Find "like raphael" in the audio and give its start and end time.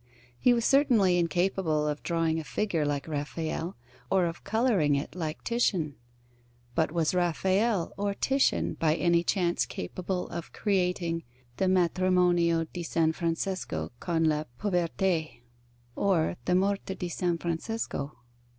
2.87-3.77